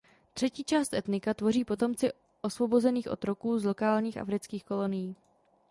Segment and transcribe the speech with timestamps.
[0.33, 2.09] Třetí část etnika tvoří potomci
[2.41, 5.15] osvobozených otroků z lokálních afrických kolonií.